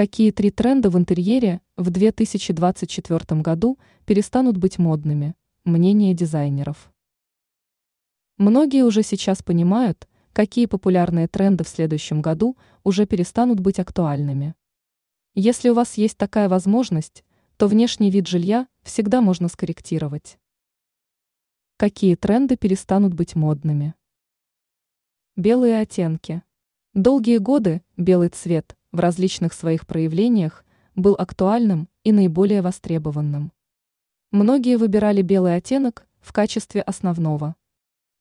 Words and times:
Какие 0.00 0.30
три 0.30 0.50
тренда 0.50 0.88
в 0.88 0.96
интерьере 0.96 1.60
в 1.76 1.90
2024 1.90 3.42
году 3.42 3.78
перестанут 4.06 4.56
быть 4.56 4.78
модными? 4.78 5.34
Мнение 5.64 6.14
дизайнеров. 6.14 6.90
Многие 8.38 8.86
уже 8.86 9.02
сейчас 9.02 9.42
понимают, 9.42 10.08
какие 10.32 10.64
популярные 10.64 11.28
тренды 11.28 11.64
в 11.64 11.68
следующем 11.68 12.22
году 12.22 12.56
уже 12.82 13.04
перестанут 13.04 13.60
быть 13.60 13.78
актуальными. 13.78 14.54
Если 15.34 15.68
у 15.68 15.74
вас 15.74 15.98
есть 15.98 16.16
такая 16.16 16.48
возможность, 16.48 17.22
то 17.58 17.66
внешний 17.66 18.10
вид 18.10 18.26
жилья 18.26 18.68
всегда 18.82 19.20
можно 19.20 19.48
скорректировать. 19.48 20.38
Какие 21.76 22.14
тренды 22.14 22.56
перестанут 22.56 23.12
быть 23.12 23.34
модными? 23.34 23.92
Белые 25.36 25.78
оттенки. 25.78 26.42
Долгие 26.94 27.36
годы 27.36 27.82
белый 27.98 28.30
цвет 28.30 28.78
в 28.92 29.00
различных 29.00 29.52
своих 29.52 29.86
проявлениях 29.86 30.64
был 30.94 31.14
актуальным 31.18 31.88
и 32.04 32.12
наиболее 32.12 32.62
востребованным. 32.62 33.52
Многие 34.30 34.76
выбирали 34.76 35.22
белый 35.22 35.56
оттенок 35.56 36.06
в 36.20 36.32
качестве 36.32 36.82
основного. 36.82 37.56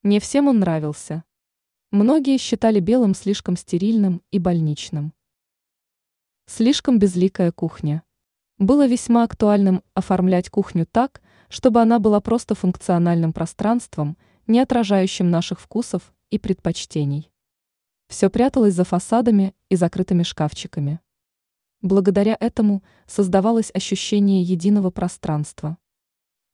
Не 0.03 0.19
всем 0.19 0.47
он 0.47 0.59
нравился. 0.59 1.23
Многие 1.91 2.37
считали 2.37 2.79
белым 2.79 3.15
слишком 3.15 3.57
стерильным 3.57 4.21
и 4.31 4.39
больничным. 4.39 5.13
Слишком 6.45 6.99
безликая 6.99 7.51
кухня. 7.51 8.03
Было 8.57 8.87
весьма 8.87 9.23
актуальным 9.23 9.83
оформлять 9.93 10.49
кухню 10.49 10.85
так, 10.85 11.21
чтобы 11.47 11.81
она 11.81 11.99
была 11.99 12.21
просто 12.21 12.55
функциональным 12.55 13.33
пространством, 13.33 14.17
не 14.47 14.59
отражающим 14.59 15.29
наших 15.29 15.59
вкусов 15.59 16.13
и 16.29 16.37
предпочтений. 16.37 17.31
Все 18.07 18.29
пряталось 18.29 18.73
за 18.73 18.83
фасадами 18.83 19.53
и 19.69 19.75
закрытыми 19.75 20.23
шкафчиками. 20.23 20.99
Благодаря 21.81 22.35
этому 22.39 22.83
создавалось 23.07 23.71
ощущение 23.73 24.43
единого 24.43 24.91
пространства. 24.91 25.77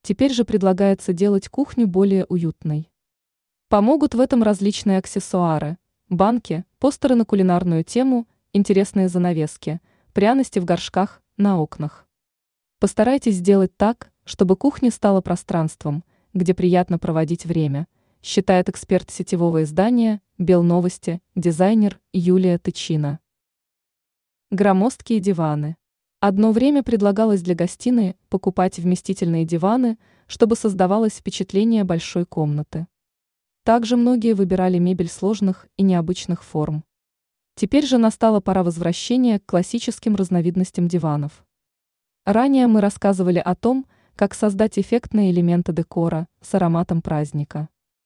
Теперь 0.03 0.31
же 0.31 0.45
предлагается 0.45 1.13
делать 1.13 1.49
кухню 1.49 1.87
более 1.87 2.25
уютной. 2.25 2.91
Помогут 3.69 4.13
в 4.13 4.19
этом 4.19 4.43
различные 4.43 4.99
аксессуары, 4.99 5.77
банки, 6.09 6.63
постеры 6.77 7.15
на 7.15 7.25
кулинарную 7.25 7.83
тему, 7.83 8.27
интересные 8.53 9.09
занавески, 9.09 9.81
пряности 10.13 10.59
в 10.59 10.65
горшках, 10.65 11.23
на 11.37 11.59
окнах. 11.59 12.07
Постарайтесь 12.79 13.35
сделать 13.35 13.75
так, 13.75 14.11
чтобы 14.25 14.55
кухня 14.55 14.91
стала 14.91 15.21
пространством, 15.21 16.03
где 16.33 16.53
приятно 16.53 16.99
проводить 16.99 17.45
время– 17.45 17.87
считает 18.25 18.69
эксперт 18.69 19.11
сетевого 19.11 19.61
издания 19.61 20.19
«Белновости», 20.39 21.21
дизайнер 21.35 22.01
Юлия 22.11 22.57
Тычина. 22.57 23.19
Громоздкие 24.49 25.19
диваны. 25.19 25.77
Одно 26.21 26.51
время 26.51 26.81
предлагалось 26.81 27.43
для 27.43 27.53
гостиной 27.53 28.15
покупать 28.29 28.79
вместительные 28.79 29.45
диваны, 29.45 29.99
чтобы 30.25 30.55
создавалось 30.55 31.13
впечатление 31.13 31.83
большой 31.83 32.25
комнаты. 32.25 32.87
Также 33.63 33.95
многие 33.95 34.33
выбирали 34.33 34.79
мебель 34.79 35.07
сложных 35.09 35.67
и 35.77 35.83
необычных 35.83 36.43
форм. 36.43 36.83
Теперь 37.53 37.85
же 37.85 37.99
настала 37.99 38.39
пора 38.39 38.63
возвращения 38.63 39.39
к 39.39 39.45
классическим 39.45 40.15
разновидностям 40.15 40.87
диванов. 40.87 41.45
Ранее 42.25 42.65
мы 42.65 42.81
рассказывали 42.81 43.37
о 43.37 43.53
том, 43.53 43.85
как 44.15 44.33
создать 44.33 44.79
эффектные 44.79 45.29
элементы 45.29 45.73
декора 45.73 46.27
с 46.41 46.55
ароматом 46.55 47.03
праздника. 47.03 47.69